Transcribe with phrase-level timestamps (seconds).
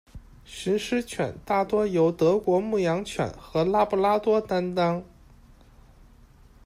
[0.43, 5.03] 寻尸犬大多由德国牧羊犬和拉不拉多担纲。